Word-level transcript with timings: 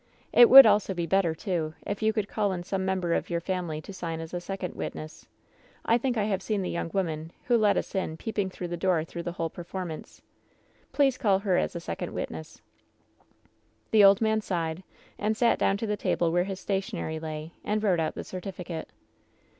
It 0.33 0.49
would 0.49 0.65
also 0.65 0.95
be 0.95 1.05
better, 1.05 1.35
too, 1.35 1.75
if 1.85 2.01
you 2.01 2.11
could 2.11 2.27
call 2.27 2.51
in 2.53 2.63
some 2.63 2.83
member 2.83 3.13
of 3.13 3.29
your 3.29 3.39
family 3.39 3.79
to 3.81 3.93
sign 3.93 4.19
as 4.19 4.33
a 4.33 4.41
second 4.41 4.73
witness. 4.73 5.27
I 5.85 5.99
think 5.99 6.17
I 6.17 6.23
have 6.23 6.39
WHEN 6.39 6.39
SHADOWS 6.39 6.47
DIE 6.47 6.55
169 6.55 6.55
seen 6.55 6.61
the 6.63 6.73
young 6.73 6.89
woman 6.91 7.31
who 7.43 7.57
let 7.59 7.77
us 7.77 7.93
in 7.93 8.17
peeping 8.17 8.49
through 8.49 8.69
the 8.69 8.77
door 8.77 9.03
through 9.03 9.21
the 9.21 9.33
whole 9.33 9.51
performance. 9.51 10.23
Please 10.91 11.19
call 11.19 11.37
her 11.37 11.59
aa 11.59 11.65
a 11.75 11.79
second 11.79 12.13
witness/ 12.15 12.63
"The 13.91 14.03
old 14.03 14.21
man 14.21 14.41
sighed 14.41 14.81
and 15.19 15.37
sat 15.37 15.59
down 15.59 15.77
to 15.77 15.85
the 15.85 15.95
table 15.97 16.31
where 16.31 16.45
his 16.45 16.59
stationery 16.59 17.19
lay, 17.19 17.53
and 17.63 17.83
wrote 17.83 17.99
out 17.99 18.15
the 18.15 18.23
certificate. 18.23 18.89